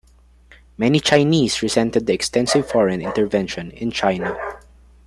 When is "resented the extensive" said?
1.61-2.67